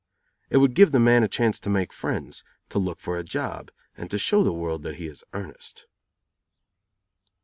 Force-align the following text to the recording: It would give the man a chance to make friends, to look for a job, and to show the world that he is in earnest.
It 0.49 0.57
would 0.57 0.73
give 0.73 0.91
the 0.91 0.99
man 0.99 1.21
a 1.21 1.27
chance 1.27 1.59
to 1.59 1.69
make 1.69 1.93
friends, 1.93 2.43
to 2.69 2.79
look 2.79 2.99
for 2.99 3.19
a 3.19 3.23
job, 3.23 3.69
and 3.95 4.09
to 4.09 4.17
show 4.17 4.41
the 4.41 4.51
world 4.51 4.81
that 4.81 4.95
he 4.95 5.05
is 5.05 5.23
in 5.31 5.39
earnest. 5.39 5.85